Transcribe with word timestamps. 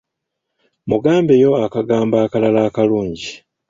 Mugambeyo 0.89 1.51
akagambo 1.65 2.15
akalala 2.25 2.59
akalungi. 2.67 3.31